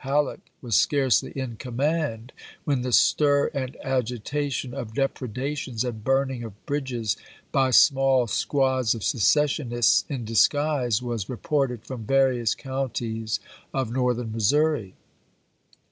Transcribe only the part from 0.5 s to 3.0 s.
was scarcely in command when the